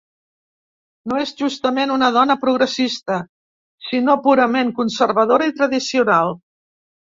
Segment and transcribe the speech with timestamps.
[1.11, 3.19] No és justament una dona progressista,
[3.91, 6.37] sinó purament conservadora i tradicional.